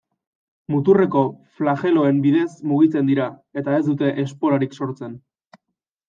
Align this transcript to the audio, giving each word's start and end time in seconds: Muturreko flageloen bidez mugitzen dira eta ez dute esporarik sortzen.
Muturreko 0.75 1.19
flageloen 1.59 2.21
bidez 2.23 2.47
mugitzen 2.71 3.11
dira 3.11 3.27
eta 3.63 3.75
ez 3.81 3.83
dute 3.89 4.09
esporarik 4.23 4.73
sortzen. 4.79 5.13